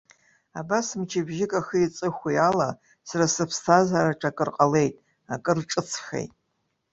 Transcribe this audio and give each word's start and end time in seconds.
Абас 0.59 0.87
мчыбжьык 0.99 1.51
ахи 1.59 1.87
аҵыхәеи 1.87 2.37
ала 2.49 2.69
сара 3.07 3.25
сыԥсҭазаараҿ 3.33 4.21
акыр 4.29 4.49
ҟалеит, 4.55 4.95
акыр 5.33 5.57
ҿыцхеит. 5.69 6.31